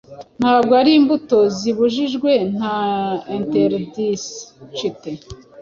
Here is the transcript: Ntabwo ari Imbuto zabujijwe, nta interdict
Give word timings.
Ntabwo 0.39 0.71
ari 0.81 0.91
Imbuto 0.99 1.37
zabujijwe, 1.59 2.31
nta 2.55 2.75
interdict 3.37 5.05